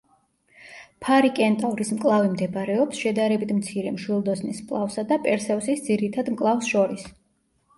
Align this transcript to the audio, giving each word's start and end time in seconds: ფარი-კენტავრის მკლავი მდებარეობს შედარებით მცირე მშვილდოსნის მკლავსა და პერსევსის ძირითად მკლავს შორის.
ფარი-კენტავრის 1.07 1.91
მკლავი 1.97 2.31
მდებარეობს 2.31 3.01
შედარებით 3.03 3.53
მცირე 3.59 3.93
მშვილდოსნის 3.99 4.63
მკლავსა 4.65 5.05
და 5.13 5.21
პერსევსის 5.27 5.85
ძირითად 5.91 6.33
მკლავს 6.37 6.73
შორის. 6.75 7.07